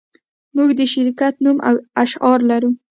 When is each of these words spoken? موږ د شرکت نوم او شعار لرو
موږ 0.55 0.69
د 0.79 0.81
شرکت 0.93 1.33
نوم 1.43 1.57
او 1.99 2.05
شعار 2.11 2.39
لرو 2.49 2.69